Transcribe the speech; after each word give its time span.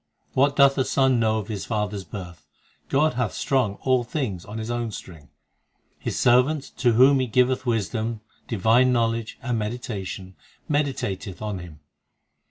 What 0.33 0.55
doth 0.55 0.79
a 0.79 0.83
son 0.83 1.19
know 1.19 1.37
of 1.37 1.47
His 1.47 1.65
father 1.65 1.95
s 1.95 2.03
birth? 2.03 2.47
l 2.85 2.85
God 2.89 3.13
hath 3.13 3.33
strung 3.33 3.75
all 3.81 4.03
things 4.03 4.43
on 4.45 4.57
His 4.57 4.71
own 4.71 4.89
string. 4.89 5.29
His 5.99 6.17
servant 6.17 6.71
to 6.77 6.93
whom 6.93 7.19
He 7.19 7.27
giveth 7.27 7.67
wisdom, 7.67 8.21
divine 8.47 8.91
know 8.93 9.09
ledge, 9.09 9.37
and 9.43 9.59
meditation, 9.59 10.35
Meditateth 10.67 11.39
on 11.39 11.59
Him. 11.59 11.81